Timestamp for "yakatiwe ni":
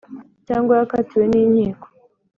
0.79-1.41